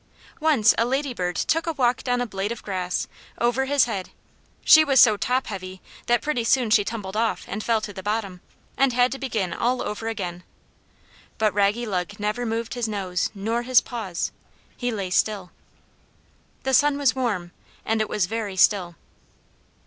Once 0.39 0.73
a 0.79 0.83
lady 0.83 1.13
bird 1.13 1.35
took 1.35 1.67
a 1.67 1.73
walk 1.73 2.01
down 2.01 2.21
a 2.21 2.25
blade 2.25 2.51
of 2.51 2.63
grass, 2.63 3.07
over 3.37 3.65
his 3.65 3.85
head; 3.85 4.09
she 4.65 4.83
was 4.83 4.99
so 4.99 5.15
top 5.15 5.45
heavy 5.45 5.79
that 6.07 6.23
pretty 6.23 6.43
soon 6.43 6.71
she 6.71 6.83
tumbled 6.83 7.15
off 7.15 7.43
and 7.47 7.63
fell 7.63 7.79
to 7.79 7.93
the 7.93 8.01
bottom, 8.01 8.41
and 8.77 8.93
had 8.93 9.11
to 9.11 9.19
begin 9.19 9.53
all 9.53 9.79
over 9.79 10.07
again. 10.07 10.41
But 11.37 11.53
Raggylug 11.53 12.19
never 12.19 12.47
moved 12.47 12.73
his 12.73 12.87
nose 12.87 13.29
nor 13.35 13.61
his 13.61 13.79
paws; 13.79 14.31
he 14.75 14.91
lay 14.91 15.11
still. 15.11 15.51
The 16.63 16.73
sun 16.73 16.97
was 16.97 17.15
warm, 17.15 17.51
and 17.85 18.01
it 18.01 18.09
was 18.09 18.25
very 18.25 18.55
still. 18.55 18.95